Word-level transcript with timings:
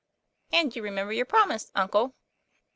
"And 0.51 0.75
you 0.75 0.81
remember 0.81 1.13
your 1.13 1.27
promise, 1.27 1.71
uncle 1.75 2.15